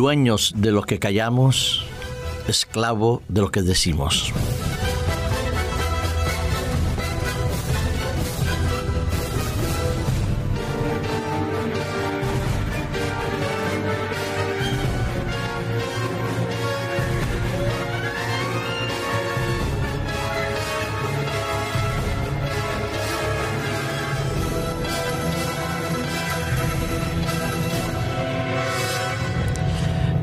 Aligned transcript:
dueños 0.00 0.54
de 0.56 0.72
lo 0.72 0.82
que 0.82 0.98
callamos, 0.98 1.84
esclavo 2.48 3.22
de 3.28 3.42
lo 3.42 3.52
que 3.52 3.60
decimos. 3.60 4.32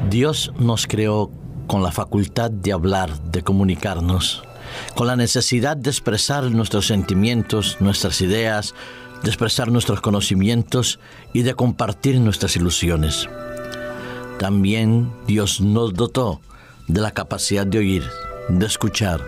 Dios 0.09 0.53
nos 0.57 0.87
creó 0.87 1.31
con 1.67 1.83
la 1.83 1.91
facultad 1.91 2.49
de 2.49 2.71
hablar, 2.71 3.21
de 3.23 3.43
comunicarnos, 3.43 4.41
con 4.95 5.07
la 5.07 5.17
necesidad 5.17 5.75
de 5.75 5.89
expresar 5.89 6.43
nuestros 6.45 6.87
sentimientos, 6.87 7.77
nuestras 7.81 8.21
ideas, 8.21 8.73
de 9.21 9.29
expresar 9.29 9.69
nuestros 9.69 9.99
conocimientos 9.99 10.99
y 11.33 11.41
de 11.41 11.55
compartir 11.55 12.21
nuestras 12.21 12.55
ilusiones. 12.55 13.27
También 14.39 15.11
Dios 15.27 15.59
nos 15.59 15.93
dotó 15.93 16.39
de 16.87 17.01
la 17.01 17.11
capacidad 17.11 17.67
de 17.67 17.79
oír, 17.79 18.03
de 18.47 18.65
escuchar, 18.65 19.21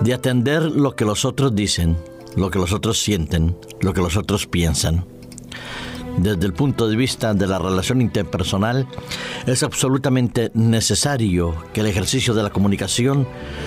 de 0.00 0.14
atender 0.14 0.62
lo 0.62 0.94
que 0.94 1.04
los 1.04 1.24
otros 1.24 1.56
dicen, 1.56 1.96
lo 2.36 2.50
que 2.52 2.60
los 2.60 2.72
otros 2.72 3.00
sienten, 3.00 3.56
lo 3.80 3.92
que 3.92 4.00
los 4.00 4.16
otros 4.16 4.46
piensan 4.46 5.04
desde 6.18 6.46
el 6.46 6.52
punto 6.52 6.88
de 6.88 6.96
vista 6.96 7.34
de 7.34 7.46
la 7.46 7.58
relación 7.58 8.00
interpersonal, 8.00 8.86
es 9.46 9.62
absolutamente 9.62 10.50
necesario 10.54 11.54
que 11.72 11.80
el 11.80 11.86
ejercicio 11.86 12.34
de 12.34 12.42
la 12.42 12.50
comunicación 12.50 13.26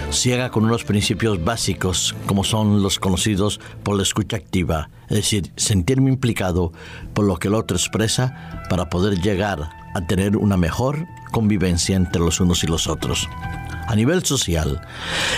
se 0.09 0.33
haga 0.33 0.49
con 0.49 0.65
unos 0.65 0.83
principios 0.83 1.43
básicos, 1.43 2.15
como 2.25 2.43
son 2.43 2.81
los 2.81 2.99
conocidos 2.99 3.59
por 3.83 3.95
la 3.95 4.03
escucha 4.03 4.37
activa, 4.37 4.89
es 5.09 5.17
decir, 5.17 5.51
sentirme 5.55 6.09
implicado 6.09 6.71
por 7.13 7.25
lo 7.25 7.37
que 7.37 7.47
el 7.47 7.55
otro 7.55 7.77
expresa 7.77 8.65
para 8.69 8.89
poder 8.89 9.19
llegar 9.21 9.69
a 9.93 10.01
tener 10.07 10.37
una 10.37 10.57
mejor 10.57 11.05
convivencia 11.31 11.95
entre 11.95 12.21
los 12.21 12.39
unos 12.39 12.63
y 12.63 12.67
los 12.67 12.87
otros. 12.87 13.27
A 13.87 13.95
nivel 13.95 14.25
social, 14.25 14.81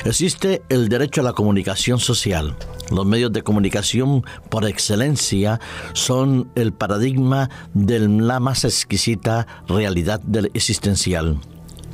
existe 0.06 0.64
el 0.70 0.90
derecho 0.90 1.22
a 1.22 1.24
la 1.24 1.34
comunicación 1.34 2.00
social. 2.00 2.56
Los 2.92 3.06
medios 3.06 3.32
de 3.32 3.44
comunicación 3.44 4.24
por 4.50 4.66
excelencia 4.66 5.60
son 5.94 6.52
el 6.56 6.74
paradigma 6.74 7.50
de 7.74 8.00
la 8.00 8.40
más 8.40 8.64
exquisita 8.64 9.48
realidad 9.68 10.22
existencial 10.54 11.40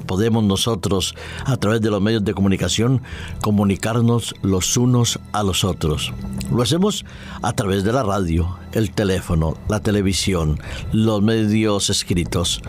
podemos 0.06 0.44
nosotros, 0.44 1.16
a 1.46 1.58
través 1.58 1.82
de 1.82 1.90
los 1.90 2.02
medios 2.02 2.24
de 2.24 2.34
comunicación, 2.34 3.02
comunicarnos 3.42 4.36
los 4.42 4.78
unos 4.78 5.20
a 5.34 5.44
los 5.44 5.64
otros. 5.64 6.14
Lo 6.52 6.62
hacemos 6.62 7.06
a 7.42 7.54
través 7.54 7.84
de 7.84 7.94
la 7.94 8.04
radio, 8.04 8.58
el 8.72 8.92
teléfono, 8.92 9.58
la 9.68 9.80
televisión, 9.80 10.60
los 10.92 11.22
medios 11.22 11.90
escritos. 11.90 12.62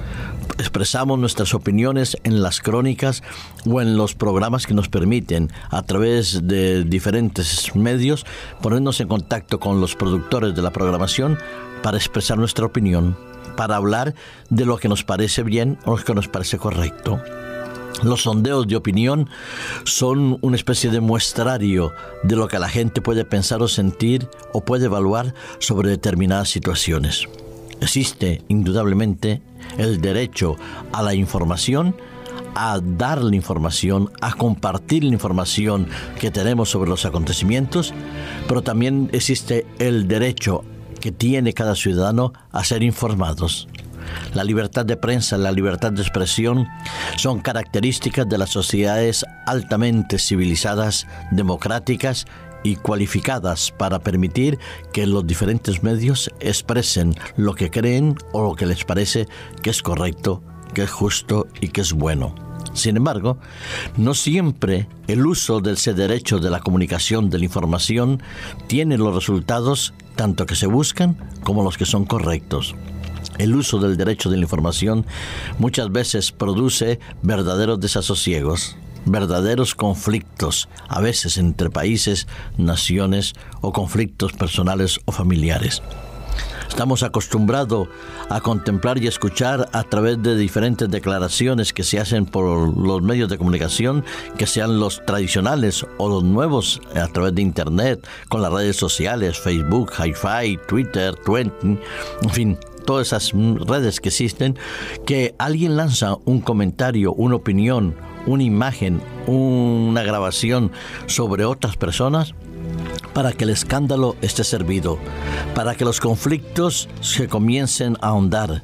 Expresamos 0.59 1.19
nuestras 1.19 1.55
opiniones 1.55 2.17
en 2.25 2.43
las 2.43 2.61
crónicas 2.61 3.23
o 3.67 3.81
en 3.81 3.97
los 3.97 4.15
programas 4.15 4.67
que 4.67 4.75
nos 4.75 4.89
permiten, 4.89 5.51
a 5.71 5.83
través 5.83 6.47
de 6.47 6.85
diferentes 6.85 7.75
medios, 7.75 8.25
ponernos 8.63 9.01
en 9.01 9.09
contacto 9.09 9.61
con 9.61 9.81
los 9.81 9.95
productores 9.95 10.55
de 10.55 10.63
la 10.63 10.73
programación 10.73 11.39
para 11.83 11.99
expresar 11.99 12.39
nuestra 12.39 12.67
opinión 12.67 13.17
para 13.57 13.77
hablar 13.77 14.15
de 14.51 14.65
lo 14.65 14.79
que 14.79 14.89
nos 14.89 15.05
parece 15.05 15.43
bien 15.43 15.79
o 15.85 15.97
lo 15.97 16.05
que 16.05 16.15
nos 16.15 16.29
parece 16.29 16.59
correcto. 16.59 17.21
Los 18.03 18.23
sondeos 18.23 18.69
de 18.69 18.77
opinión 18.77 19.31
son 19.85 20.39
una 20.43 20.57
especie 20.57 20.91
de 20.91 21.01
muestrario 21.01 21.93
de 22.23 22.37
lo 22.37 22.47
que 22.47 22.59
la 22.59 22.69
gente 22.69 23.01
puede 23.01 23.25
pensar 23.25 23.63
o 23.63 23.69
sentir 23.69 24.29
o 24.53 24.65
puede 24.65 24.87
evaluar 24.87 25.35
sobre 25.61 25.89
determinadas 25.91 26.51
situaciones. 26.51 27.27
Existe 27.81 28.43
indudablemente 28.49 29.41
el 29.79 30.01
derecho 30.01 30.57
a 30.93 31.03
la 31.03 31.15
información, 31.15 31.97
a 32.55 32.81
dar 32.83 33.23
la 33.23 33.35
información, 33.35 34.11
a 34.21 34.35
compartir 34.35 35.05
la 35.05 35.13
información 35.13 35.89
que 36.21 36.31
tenemos 36.31 36.71
sobre 36.71 36.91
los 36.91 37.07
acontecimientos, 37.07 37.95
pero 38.47 38.63
también 38.63 39.09
existe 39.13 39.67
el 39.79 40.07
derecho 40.07 40.65
que 41.01 41.13
tiene 41.13 41.53
cada 41.53 41.75
ciudadano 41.75 42.33
a 42.53 42.65
ser 42.65 42.83
informados. 42.83 43.69
La 44.35 44.45
libertad 44.45 44.87
de 44.87 44.97
prensa, 44.97 45.37
la 45.37 45.53
libertad 45.53 45.93
de 45.93 46.03
expresión 46.03 46.67
son 47.17 47.41
características 47.41 48.29
de 48.29 48.39
las 48.39 48.51
sociedades 48.51 49.25
altamente 49.47 50.19
civilizadas, 50.19 51.07
democráticas 51.31 52.27
y 52.63 52.77
cualificadas 52.77 53.73
para 53.77 54.01
permitir 54.01 54.59
que 54.93 55.07
los 55.07 55.27
diferentes 55.27 55.83
medios 55.83 56.31
expresen 56.41 57.15
lo 57.37 57.55
que 57.55 57.71
creen 57.71 58.17
o 58.33 58.43
lo 58.43 58.55
que 58.55 58.67
les 58.67 58.85
parece 58.85 59.27
que 59.63 59.71
es 59.71 59.83
correcto, 59.83 60.43
que 60.75 60.83
es 60.83 60.91
justo 60.91 61.47
y 61.61 61.69
que 61.69 61.83
es 61.83 61.93
bueno. 61.93 62.46
Sin 62.77 62.97
embargo, 62.97 63.39
no 63.97 64.15
siempre 64.15 64.87
el 65.09 65.27
uso 65.27 65.61
de 65.61 65.73
ese 65.73 65.95
derecho 65.95 66.39
de 66.39 66.51
la 66.51 66.61
comunicación 66.61 67.31
de 67.31 67.39
la 67.39 67.45
información 67.47 68.23
tiene 68.67 68.99
los 68.99 69.15
resultados 69.15 69.95
tanto 70.15 70.47
que 70.47 70.57
se 70.57 70.67
buscan 70.67 71.17
como 71.43 71.63
los 71.63 71.79
que 71.79 71.87
son 71.87 72.05
correctos. 72.05 72.75
El 73.39 73.55
uso 73.55 73.79
del 73.79 73.97
derecho 73.97 74.31
de 74.31 74.37
la 74.37 74.43
información 74.43 75.07
muchas 75.59 75.91
veces 75.91 76.33
produce 76.33 77.01
verdaderos 77.23 77.81
desasosiegos, 77.81 78.77
verdaderos 79.07 79.75
conflictos, 79.75 80.69
a 80.89 81.01
veces 81.01 81.39
entre 81.39 81.71
países, 81.71 82.27
naciones 82.59 83.35
o 83.63 83.73
conflictos 83.73 84.33
personales 84.33 85.01
o 85.07 85.13
familiares. 85.13 85.83
Estamos 86.77 87.03
acostumbrados 87.03 87.89
a 88.29 88.43
contemplar 88.43 89.03
y 89.03 89.07
escuchar 89.07 89.67
a 89.73 89.83
través 89.85 90.23
de 90.23 90.37
diferentes 90.37 90.91
declaraciones 90.91 91.73
que 91.73 91.83
se 91.83 91.99
hacen 91.99 92.27
por 92.27 92.77
los 92.77 93.01
medios 93.01 93.31
de 93.31 93.39
comunicación, 93.39 94.05
que 94.37 94.47
sean 94.47 94.79
los 94.79 95.03
tradicionales 95.07 95.87
o 95.97 96.11
los 96.11 96.23
nuevos 96.23 96.83
a 96.95 97.09
través 97.09 97.35
de 97.35 97.41
Internet, 97.41 98.07
con 98.29 98.43
las 98.43 98.53
redes 98.53 98.77
sociales, 98.77 99.39
Facebook, 99.39 99.91
Hi-Fi, 99.99 100.59
Twitter, 100.69 101.15
Twenty, 101.15 101.79
en 102.21 102.31
fin, 102.31 102.59
todas 102.85 103.07
esas 103.07 103.33
redes 103.33 103.99
que 103.99 104.11
existen, 104.11 104.59
que 105.07 105.35
alguien 105.39 105.79
lanza 105.79 106.19
un 106.27 106.43
comentario, 106.43 107.15
una 107.15 107.37
opinión, 107.37 107.95
una 108.27 108.43
imagen, 108.43 109.01
una 109.27 110.03
grabación 110.03 110.71
sobre 111.07 111.47
otras 111.47 111.79
personas 111.79 112.35
para 113.17 113.33
que 113.33 113.45
el 113.45 113.51
escándalo 113.51 114.15
esté 114.21 114.45
servido, 114.45 114.99
para 115.55 115.75
que 115.75 115.87
los 115.87 116.01
conflictos 116.01 116.87
se 117.01 117.29
comiencen 117.29 117.97
a 118.03 118.09
ahondar. 118.09 118.63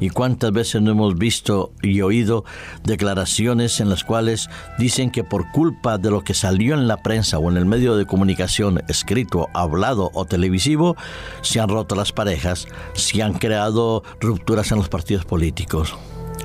¿Y 0.00 0.10
cuántas 0.10 0.50
veces 0.50 0.82
no 0.82 0.90
hemos 0.90 1.16
visto 1.16 1.72
y 1.82 2.00
oído 2.00 2.44
declaraciones 2.82 3.78
en 3.78 3.88
las 3.88 4.02
cuales 4.02 4.50
dicen 4.76 5.12
que 5.12 5.22
por 5.22 5.52
culpa 5.52 5.98
de 5.98 6.10
lo 6.10 6.24
que 6.24 6.34
salió 6.34 6.74
en 6.74 6.88
la 6.88 6.96
prensa 6.96 7.38
o 7.38 7.48
en 7.48 7.56
el 7.56 7.64
medio 7.64 7.94
de 7.94 8.04
comunicación 8.04 8.82
escrito, 8.88 9.48
hablado 9.54 10.10
o 10.14 10.24
televisivo, 10.24 10.96
se 11.42 11.60
han 11.60 11.68
roto 11.68 11.94
las 11.94 12.10
parejas, 12.10 12.66
se 12.94 13.22
han 13.22 13.34
creado 13.34 14.02
rupturas 14.20 14.72
en 14.72 14.78
los 14.78 14.88
partidos 14.88 15.24
políticos? 15.24 15.94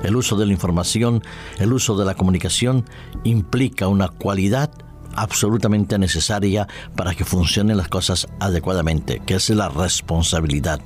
El 0.04 0.14
uso 0.14 0.36
de 0.36 0.46
la 0.46 0.52
información, 0.52 1.24
el 1.58 1.72
uso 1.72 1.96
de 1.96 2.04
la 2.04 2.14
comunicación 2.14 2.84
implica 3.24 3.88
una 3.88 4.06
cualidad 4.06 4.70
absolutamente 5.22 5.98
necesaria 5.98 6.68
para 6.96 7.14
que 7.14 7.24
funcionen 7.24 7.76
las 7.76 7.88
cosas 7.88 8.28
adecuadamente, 8.40 9.20
que 9.24 9.34
es 9.34 9.50
la 9.50 9.68
responsabilidad. 9.68 10.80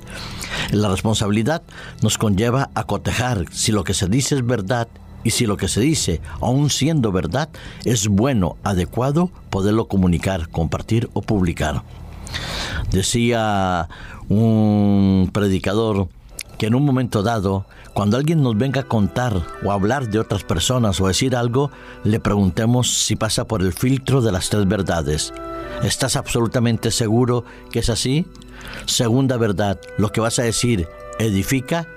La 0.71 0.89
responsabilidad 0.89 1.61
nos 2.01 2.17
conlleva 2.17 2.69
a 2.73 2.85
cotejar 2.85 3.45
si 3.51 3.71
lo 3.71 3.83
que 3.83 3.93
se 3.93 4.07
dice 4.07 4.35
es 4.35 4.45
verdad 4.45 4.87
y 5.23 5.29
si 5.29 5.45
lo 5.45 5.55
que 5.57 5.67
se 5.67 5.81
dice, 5.81 6.21
aun 6.41 6.69
siendo 6.69 7.11
verdad, 7.11 7.49
es 7.85 8.07
bueno, 8.07 8.57
adecuado, 8.63 9.31
poderlo 9.49 9.87
comunicar, 9.87 10.49
compartir 10.49 11.09
o 11.13 11.21
publicar. 11.21 11.83
Decía 12.91 13.87
un 14.27 15.29
predicador 15.31 16.09
que 16.57 16.67
en 16.67 16.75
un 16.75 16.85
momento 16.85 17.23
dado 17.23 17.65
cuando 17.93 18.17
alguien 18.17 18.41
nos 18.41 18.57
venga 18.57 18.81
a 18.81 18.87
contar 18.87 19.33
o 19.63 19.71
hablar 19.71 20.09
de 20.09 20.19
otras 20.19 20.43
personas 20.43 20.99
o 20.99 21.07
decir 21.07 21.35
algo, 21.35 21.71
le 22.03 22.19
preguntemos 22.19 22.91
si 22.91 23.15
pasa 23.15 23.45
por 23.45 23.61
el 23.61 23.73
filtro 23.73 24.21
de 24.21 24.31
las 24.31 24.49
tres 24.49 24.67
verdades. 24.67 25.33
¿Estás 25.83 26.15
absolutamente 26.15 26.91
seguro 26.91 27.45
que 27.71 27.79
es 27.79 27.89
así? 27.89 28.25
Segunda 28.85 29.37
verdad, 29.37 29.79
lo 29.97 30.11
que 30.11 30.21
vas 30.21 30.39
a 30.39 30.43
decir 30.43 30.87
edifica. 31.19 31.87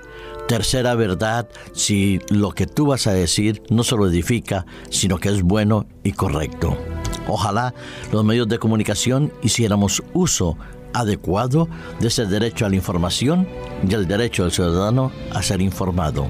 Tercera 0.47 0.95
verdad, 0.95 1.49
si 1.73 2.19
lo 2.29 2.51
que 2.51 2.67
tú 2.67 2.85
vas 2.85 3.05
a 3.07 3.11
decir 3.11 3.63
no 3.69 3.83
solo 3.83 4.07
edifica, 4.07 4.65
sino 4.89 5.17
que 5.17 5.29
es 5.29 5.41
bueno 5.41 5.87
y 6.03 6.13
correcto. 6.13 6.77
Ojalá 7.27 7.73
los 8.11 8.23
medios 8.23 8.47
de 8.47 8.59
comunicación 8.59 9.31
hiciéramos 9.41 10.03
uso 10.13 10.57
adecuado 10.93 11.67
de 11.99 12.07
ese 12.07 12.25
derecho 12.25 12.65
a 12.65 12.69
la 12.69 12.75
información 12.75 13.47
y 13.87 13.93
el 13.93 14.07
derecho 14.07 14.43
del 14.43 14.51
ciudadano 14.51 15.11
a 15.33 15.41
ser 15.41 15.61
informado. 15.61 16.27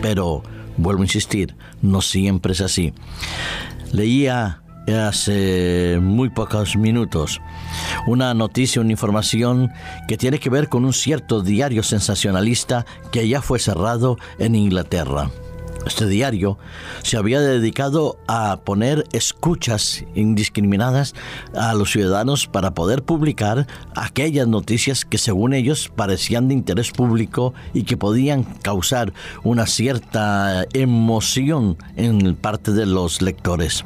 Pero 0.00 0.42
Vuelvo 0.76 1.02
a 1.02 1.04
insistir, 1.04 1.56
no 1.80 2.00
siempre 2.00 2.52
es 2.52 2.60
así. 2.60 2.92
Leía 3.92 4.62
hace 4.86 5.98
muy 6.00 6.30
pocos 6.30 6.76
minutos 6.76 7.40
una 8.06 8.34
noticia, 8.34 8.80
una 8.80 8.92
información 8.92 9.72
que 10.06 10.16
tiene 10.16 10.38
que 10.38 10.50
ver 10.50 10.68
con 10.68 10.84
un 10.84 10.92
cierto 10.92 11.42
diario 11.42 11.82
sensacionalista 11.82 12.86
que 13.10 13.26
ya 13.26 13.42
fue 13.42 13.58
cerrado 13.58 14.16
en 14.38 14.54
Inglaterra. 14.54 15.30
Este 15.86 16.06
diario 16.06 16.58
se 17.04 17.16
había 17.16 17.40
dedicado 17.40 18.18
a 18.26 18.56
poner 18.64 19.04
escuchas 19.12 20.04
indiscriminadas 20.16 21.14
a 21.54 21.74
los 21.74 21.92
ciudadanos 21.92 22.48
para 22.48 22.72
poder 22.72 23.04
publicar 23.04 23.68
aquellas 23.94 24.48
noticias 24.48 25.04
que 25.04 25.16
según 25.16 25.54
ellos 25.54 25.92
parecían 25.94 26.48
de 26.48 26.54
interés 26.54 26.90
público 26.90 27.54
y 27.72 27.84
que 27.84 27.96
podían 27.96 28.42
causar 28.42 29.12
una 29.44 29.66
cierta 29.66 30.64
emoción 30.72 31.78
en 31.94 32.34
parte 32.34 32.72
de 32.72 32.86
los 32.86 33.22
lectores. 33.22 33.84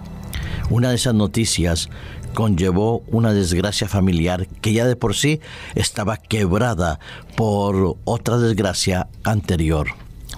Una 0.70 0.88
de 0.88 0.94
esas 0.94 1.14
noticias 1.14 1.91
conllevó 2.32 3.02
una 3.08 3.35
desgracia 3.35 3.88
familiar 3.88 4.47
que 4.62 4.73
ya 4.73 4.87
de 4.87 4.97
por 4.97 5.14
sí 5.14 5.41
estaba 5.75 6.17
quebrada 6.17 6.99
por 7.37 7.99
otra 8.05 8.38
desgracia 8.38 9.08
anterior. 9.23 9.88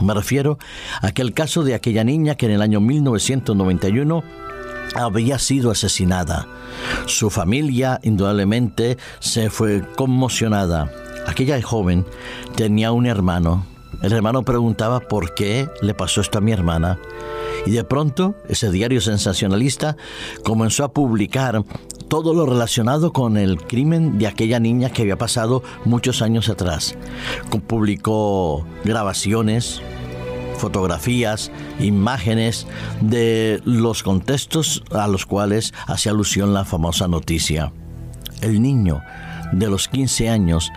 Me 0.03 0.15
refiero 0.15 0.59
a 1.01 1.09
aquel 1.09 1.33
caso 1.33 1.63
de 1.63 1.75
aquella 1.75 2.05
niña 2.05 2.35
que 2.35 2.47
en 2.47 2.53
el 2.53 2.63
año 2.63 2.81
1991 2.81 4.23
había 4.95 5.39
sido 5.39 5.71
asesinada. 5.71 6.47
Su 7.07 7.31
familia 7.31 8.01
indudablemente 8.03 8.99
se 9.21 9.51
fue 9.51 9.83
conmocionada. 9.97 10.91
Aquella 11.27 11.61
joven 11.63 12.05
tenía 12.57 12.93
un 12.93 13.07
hermano. 13.07 13.67
El 14.03 14.13
hermano 14.13 14.43
preguntaba 14.43 15.01
por 15.01 15.35
qué 15.35 15.69
le 15.81 15.95
pasó 15.95 16.21
esto 16.21 16.39
a 16.39 16.41
mi 16.41 16.53
hermana. 16.53 16.99
Y 17.65 17.71
de 17.71 17.85
pronto 17.85 18.35
ese 18.49 18.71
diario 18.71 19.01
sensacionalista 19.01 19.97
comenzó 20.43 20.85
a 20.85 20.93
publicar 20.93 21.63
todo 22.09 22.35
lo 22.35 22.45
relacionado 22.45 23.13
con 23.13 23.37
el 23.37 23.59
crimen 23.59 24.19
de 24.19 24.27
aquella 24.27 24.59
niña 24.59 24.91
que 24.91 25.03
había 25.03 25.17
pasado 25.17 25.63
muchos 25.85 26.21
años 26.21 26.49
atrás. 26.49 26.97
Publicó 27.67 28.67
grabaciones, 28.85 29.81
fotografías, 30.63 31.51
imágenes 31.81 32.69
de 33.01 33.61
los 33.65 34.05
contextos 34.05 34.85
a 34.93 35.09
los 35.09 35.27
cuales 35.27 35.75
hace 35.89 36.09
alusión 36.09 36.55
la 36.55 36.65
famosa 36.65 37.09
noticia. 37.09 37.73
El 38.43 38.63
niño 38.63 39.03
de 39.51 39.69
los 39.69 39.89
15 39.89 40.31
años, 40.31 40.71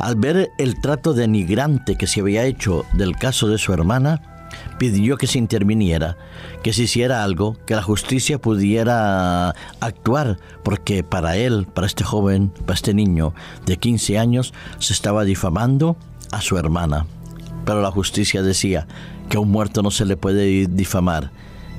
al 0.00 0.16
ver 0.16 0.50
el 0.58 0.80
trato 0.80 1.14
denigrante 1.14 1.94
que 1.94 2.08
se 2.08 2.20
había 2.20 2.46
hecho 2.46 2.84
del 2.94 3.14
caso 3.14 3.46
de 3.46 3.58
su 3.58 3.72
hermana, 3.72 4.48
pidió 4.76 5.16
que 5.16 5.28
se 5.28 5.38
interviniera, 5.38 6.16
que 6.64 6.72
se 6.72 6.82
hiciera 6.82 7.22
algo, 7.22 7.56
que 7.64 7.76
la 7.76 7.82
justicia 7.82 8.40
pudiera 8.40 9.50
actuar, 9.78 10.38
porque 10.64 11.04
para 11.04 11.36
él, 11.36 11.68
para 11.72 11.86
este 11.86 12.02
joven, 12.02 12.48
para 12.66 12.74
este 12.74 12.92
niño 12.92 13.34
de 13.66 13.76
15 13.76 14.18
años, 14.18 14.52
se 14.80 14.94
estaba 14.94 15.22
difamando 15.22 15.96
a 16.32 16.40
su 16.40 16.58
hermana. 16.58 17.06
Pero 17.64 17.82
la 17.82 17.90
justicia 17.90 18.42
decía 18.42 18.88
que 19.28 19.36
a 19.36 19.40
un 19.40 19.50
muerto 19.50 19.82
no 19.82 19.90
se 19.90 20.04
le 20.04 20.16
puede 20.16 20.66
difamar, 20.66 21.30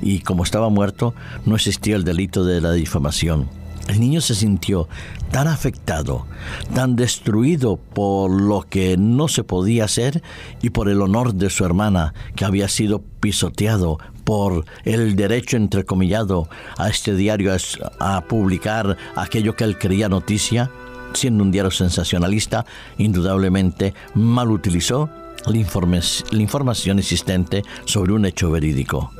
y 0.02 0.20
como 0.20 0.44
estaba 0.44 0.68
muerto, 0.68 1.14
no 1.46 1.56
existía 1.56 1.96
el 1.96 2.04
delito 2.04 2.44
de 2.44 2.60
la 2.60 2.72
difamación. 2.72 3.48
El 3.88 3.98
niño 3.98 4.20
se 4.20 4.36
sintió 4.36 4.88
tan 5.32 5.48
afectado, 5.48 6.26
tan 6.74 6.94
destruido 6.94 7.76
por 7.76 8.30
lo 8.30 8.62
que 8.62 8.96
no 8.96 9.26
se 9.26 9.42
podía 9.42 9.84
hacer 9.84 10.22
y 10.62 10.70
por 10.70 10.88
el 10.88 11.02
honor 11.02 11.34
de 11.34 11.50
su 11.50 11.64
hermana 11.64 12.14
que 12.36 12.44
había 12.44 12.68
sido 12.68 13.02
pisoteado 13.20 13.98
por 14.22 14.64
el 14.84 15.16
derecho 15.16 15.56
entrecomillado 15.56 16.48
a 16.78 16.88
este 16.88 17.16
diario 17.16 17.52
a, 17.98 18.20
publicar 18.28 18.96
aquello 19.16 19.56
que 19.56 19.64
él 19.64 19.76
creía 19.76 20.08
noticia, 20.08 20.70
siendo 21.14 21.42
un 21.42 21.50
diario 21.50 21.72
sensacionalista, 21.72 22.64
indudablemente 22.96 23.92
mal 24.14 24.52
utilizó 24.52 25.10
la, 25.46 26.00
la 26.30 26.42
información 26.42 26.98
existente 26.98 27.62
sobre 27.84 28.12
un 28.12 28.26
hecho 28.26 28.50
verídico. 28.50 29.10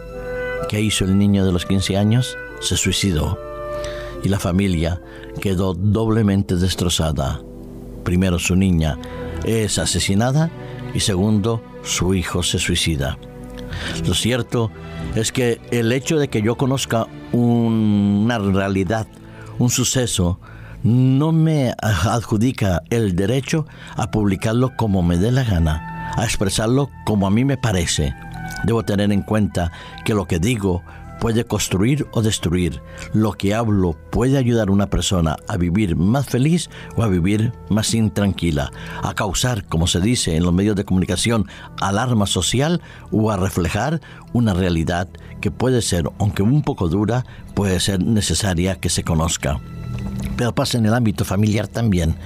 ¿Qué 0.69 0.81
hizo 0.81 1.05
el 1.05 1.19
niño 1.19 1.45
de 1.45 1.53
los 1.53 1.67
15 1.67 1.97
años? 1.97 2.37
Se 2.61 2.77
suicidó 2.77 3.39
y 4.23 4.29
la 4.29 4.39
familia 4.39 5.01
quedó 5.41 5.75
doblemente 5.75 6.57
destrozada. 6.57 7.41
Primero 8.05 8.39
su 8.39 8.57
niña 8.57 8.99
es 9.45 9.79
asesinada 9.79 10.51
y 10.95 11.01
segundo 11.01 11.63
su 11.83 12.15
hijo 12.15 12.43
se 12.43 12.59
suicida. 12.59 13.19
Lo 14.07 14.15
cierto 14.15 14.71
es 15.15 15.33
que 15.33 15.61
el 15.71 15.93
hecho 15.93 16.19
de 16.19 16.29
que 16.29 16.43
yo 16.43 16.57
conozca 16.57 17.07
una 17.33 18.39
realidad, 18.39 19.07
un 19.59 19.71
suceso, 19.71 20.41
no 20.83 21.33
me 21.33 21.75
adjudica 21.83 22.83
el 22.91 23.15
derecho 23.15 23.67
a 23.97 24.11
publicarlo 24.11 24.73
como 24.77 25.03
me 25.03 25.19
dé 25.19 25.31
la 25.31 25.45
gana, 25.45 26.00
a 26.17 26.25
expresarlo 26.25 26.91
como 27.05 27.27
a 27.27 27.31
mí 27.31 27.45
me 27.45 27.57
parece. 27.57 28.15
Debo 28.65 28.85
tener 28.85 29.13
en 29.13 29.23
cuenta 29.23 29.73
que 30.05 30.15
lo 30.15 30.27
que 30.27 30.39
digo 30.39 30.83
puede 31.21 31.45
construir 31.45 32.07
o 32.13 32.23
destruir. 32.23 32.83
Lo 33.13 33.33
que 33.33 33.55
hablo 33.55 33.97
puede 34.11 34.39
ayudar 34.39 34.69
a 34.69 34.73
una 34.73 34.89
persona 34.89 35.37
a 35.47 35.57
vivir 35.57 35.95
más 35.95 36.27
feliz 36.27 36.71
o 36.97 37.03
a 37.03 37.09
vivir 37.09 37.53
más 37.69 37.95
intranquila, 37.95 38.73
a 39.03 39.15
causar, 39.15 39.65
como 39.67 39.87
se 39.87 40.01
dice 40.01 40.37
en 40.37 40.43
los 40.43 40.55
medios 40.55 40.75
de 40.77 40.85
comunicación, 40.85 41.47
alarma 41.81 42.27
social 42.27 42.81
o 43.13 43.31
a 43.31 43.37
reflejar 43.37 44.01
una 44.33 44.55
realidad 44.55 45.09
que 45.41 45.51
puede 45.51 45.83
ser, 45.83 46.11
aunque 46.19 46.43
un 46.43 46.63
poco 46.63 46.89
dura, 46.89 47.25
puede 47.55 47.79
ser 47.81 48.03
necesaria 48.03 48.77
que 48.77 48.89
se 48.89 49.05
conozca 49.05 49.61
pero 50.37 50.55
pasa 50.55 50.79
en 50.79 50.87
el 50.87 50.95
ámbito 50.95 51.25
familiar 51.25 51.69
también. 51.69 52.17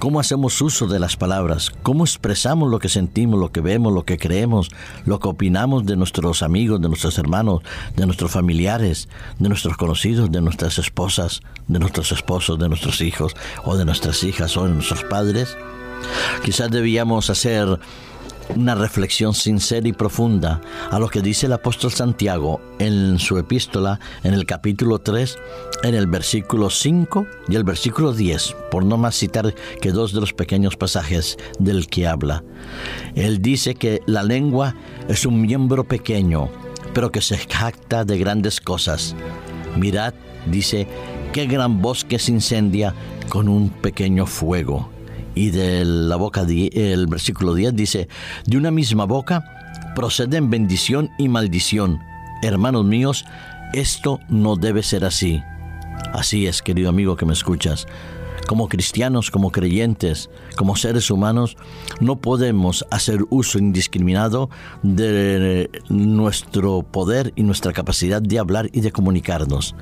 ¿Cómo 0.00 0.18
hacemos 0.18 0.60
uso 0.60 0.88
de 0.88 0.98
las 0.98 1.16
palabras? 1.16 1.70
¿Cómo 1.84 2.04
expresamos 2.04 2.68
lo 2.68 2.80
que 2.80 2.88
sentimos, 2.88 3.38
lo 3.38 3.52
que 3.52 3.60
vemos, 3.60 3.92
lo 3.92 4.04
que 4.04 4.18
creemos, 4.18 4.70
lo 5.04 5.20
que 5.20 5.28
opinamos 5.28 5.86
de 5.86 5.96
nuestros 5.96 6.42
amigos, 6.42 6.80
de 6.80 6.88
nuestros 6.88 7.16
hermanos, 7.16 7.62
de 7.96 8.06
nuestros 8.06 8.32
familiares, 8.32 9.08
de 9.38 9.48
nuestros 9.48 9.76
conocidos, 9.76 10.32
de 10.32 10.40
nuestras 10.40 10.78
esposas, 10.78 11.42
de 11.68 11.78
nuestros 11.78 12.10
esposos, 12.10 12.58
de 12.58 12.68
nuestros 12.68 13.00
hijos 13.00 13.36
o 13.64 13.76
de 13.76 13.84
nuestras 13.84 14.24
hijas 14.24 14.56
o 14.56 14.66
de 14.66 14.72
nuestros 14.72 15.04
padres? 15.04 15.56
Quizás 16.44 16.70
debíamos 16.70 17.30
hacer 17.30 17.78
una 18.56 18.74
reflexión 18.74 19.34
sincera 19.34 19.86
y 19.88 19.92
profunda 19.92 20.60
a 20.90 20.98
lo 20.98 21.08
que 21.08 21.20
dice 21.20 21.46
el 21.46 21.52
apóstol 21.52 21.92
Santiago 21.92 22.60
en 22.78 23.18
su 23.18 23.38
epístola 23.38 24.00
en 24.22 24.34
el 24.34 24.46
capítulo 24.46 24.98
3, 24.98 25.38
en 25.82 25.94
el 25.94 26.06
versículo 26.06 26.70
5 26.70 27.26
y 27.48 27.56
el 27.56 27.64
versículo 27.64 28.12
10, 28.12 28.56
por 28.70 28.84
no 28.84 28.96
más 28.96 29.16
citar 29.16 29.54
que 29.80 29.92
dos 29.92 30.12
de 30.12 30.20
los 30.20 30.32
pequeños 30.32 30.76
pasajes 30.76 31.36
del 31.58 31.86
que 31.88 32.06
habla. 32.06 32.44
Él 33.14 33.40
dice 33.42 33.74
que 33.74 34.00
la 34.06 34.22
lengua 34.22 34.74
es 35.08 35.26
un 35.26 35.40
miembro 35.40 35.84
pequeño, 35.84 36.48
pero 36.92 37.10
que 37.10 37.20
se 37.20 37.38
jacta 37.38 38.04
de 38.04 38.18
grandes 38.18 38.60
cosas. 38.60 39.14
Mirad, 39.76 40.14
dice, 40.46 40.86
qué 41.32 41.46
gran 41.46 41.82
bosque 41.82 42.18
se 42.18 42.32
incendia 42.32 42.94
con 43.28 43.48
un 43.48 43.70
pequeño 43.70 44.26
fuego 44.26 44.93
y 45.34 45.50
de 45.50 45.84
la 45.84 46.16
boca, 46.16 46.46
el 46.48 47.06
versículo 47.06 47.54
10 47.54 47.74
dice, 47.74 48.08
de 48.46 48.56
una 48.56 48.70
misma 48.70 49.04
boca 49.04 49.44
proceden 49.94 50.50
bendición 50.50 51.10
y 51.18 51.28
maldición. 51.28 52.00
Hermanos 52.42 52.84
míos, 52.84 53.24
esto 53.72 54.20
no 54.28 54.56
debe 54.56 54.82
ser 54.82 55.04
así. 55.04 55.42
Así 56.12 56.46
es, 56.46 56.62
querido 56.62 56.88
amigo 56.88 57.16
que 57.16 57.26
me 57.26 57.32
escuchas. 57.32 57.86
Como 58.46 58.68
cristianos, 58.68 59.30
como 59.30 59.50
creyentes, 59.50 60.28
como 60.56 60.76
seres 60.76 61.10
humanos, 61.10 61.56
no 62.00 62.16
podemos 62.16 62.84
hacer 62.90 63.20
uso 63.30 63.58
indiscriminado 63.58 64.50
de 64.82 65.70
nuestro 65.88 66.82
poder 66.82 67.32
y 67.36 67.42
nuestra 67.42 67.72
capacidad 67.72 68.20
de 68.20 68.38
hablar 68.38 68.68
y 68.72 68.80
de 68.80 68.92
comunicarnos. 68.92 69.74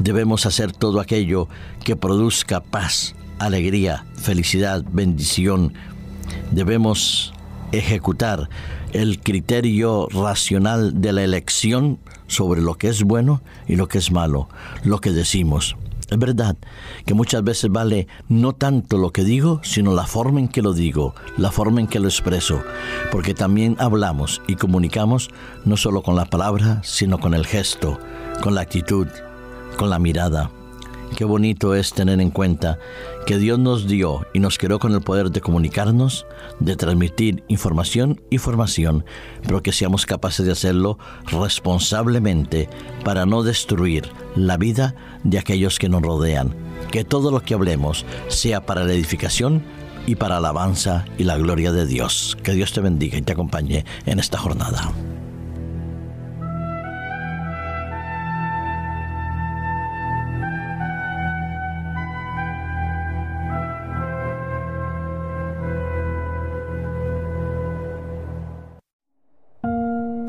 Debemos 0.00 0.46
hacer 0.46 0.72
todo 0.72 0.98
aquello 0.98 1.48
que 1.84 1.94
produzca 1.94 2.60
paz, 2.60 3.14
alegría, 3.44 4.04
felicidad, 4.16 4.84
bendición. 4.92 5.74
Debemos 6.50 7.32
ejecutar 7.72 8.48
el 8.92 9.20
criterio 9.20 10.08
racional 10.10 11.00
de 11.00 11.12
la 11.12 11.24
elección 11.24 11.98
sobre 12.26 12.60
lo 12.60 12.74
que 12.74 12.88
es 12.88 13.02
bueno 13.02 13.42
y 13.66 13.76
lo 13.76 13.88
que 13.88 13.98
es 13.98 14.10
malo, 14.10 14.48
lo 14.84 15.00
que 15.00 15.10
decimos. 15.10 15.76
Es 16.10 16.18
verdad 16.18 16.56
que 17.06 17.14
muchas 17.14 17.42
veces 17.42 17.70
vale 17.70 18.06
no 18.28 18.52
tanto 18.52 18.98
lo 18.98 19.12
que 19.12 19.24
digo, 19.24 19.60
sino 19.64 19.94
la 19.94 20.06
forma 20.06 20.40
en 20.40 20.48
que 20.48 20.60
lo 20.60 20.74
digo, 20.74 21.14
la 21.38 21.50
forma 21.50 21.80
en 21.80 21.86
que 21.86 22.00
lo 22.00 22.08
expreso, 22.08 22.62
porque 23.10 23.32
también 23.32 23.76
hablamos 23.78 24.42
y 24.46 24.56
comunicamos 24.56 25.30
no 25.64 25.78
solo 25.78 26.02
con 26.02 26.14
la 26.14 26.26
palabra, 26.26 26.82
sino 26.84 27.18
con 27.18 27.32
el 27.32 27.46
gesto, 27.46 27.98
con 28.42 28.54
la 28.54 28.60
actitud, 28.60 29.08
con 29.78 29.88
la 29.88 29.98
mirada. 29.98 30.50
Qué 31.16 31.24
bonito 31.24 31.74
es 31.74 31.92
tener 31.92 32.20
en 32.20 32.30
cuenta 32.30 32.78
que 33.26 33.36
Dios 33.38 33.58
nos 33.58 33.86
dio 33.86 34.26
y 34.32 34.40
nos 34.40 34.56
creó 34.56 34.78
con 34.78 34.92
el 34.92 35.02
poder 35.02 35.30
de 35.30 35.40
comunicarnos, 35.40 36.26
de 36.58 36.74
transmitir 36.74 37.44
información 37.48 38.20
y 38.30 38.38
formación, 38.38 39.04
pero 39.42 39.62
que 39.62 39.72
seamos 39.72 40.06
capaces 40.06 40.46
de 40.46 40.52
hacerlo 40.52 40.98
responsablemente 41.26 42.68
para 43.04 43.26
no 43.26 43.42
destruir 43.42 44.08
la 44.34 44.56
vida 44.56 44.94
de 45.22 45.38
aquellos 45.38 45.78
que 45.78 45.88
nos 45.88 46.02
rodean. 46.02 46.54
Que 46.90 47.04
todo 47.04 47.30
lo 47.30 47.40
que 47.40 47.54
hablemos 47.54 48.06
sea 48.28 48.64
para 48.64 48.84
la 48.84 48.92
edificación 48.92 49.62
y 50.06 50.16
para 50.16 50.40
la 50.40 50.48
alabanza 50.48 51.04
y 51.18 51.24
la 51.24 51.36
gloria 51.36 51.72
de 51.72 51.86
Dios. 51.86 52.36
Que 52.42 52.52
Dios 52.52 52.72
te 52.72 52.80
bendiga 52.80 53.18
y 53.18 53.22
te 53.22 53.32
acompañe 53.32 53.84
en 54.06 54.18
esta 54.18 54.38
jornada. 54.38 54.92